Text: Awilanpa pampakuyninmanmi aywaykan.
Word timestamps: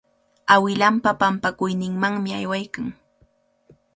Awilanpa 0.53 1.11
pampakuyninmanmi 1.19 2.31
aywaykan. 2.39 2.85